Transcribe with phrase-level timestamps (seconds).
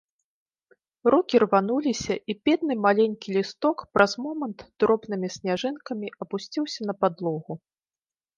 [1.13, 7.53] Рукі рвануліся, і бедны маленькі лісток праз момант дробнымі сняжынкамі апусціўся на падлогу.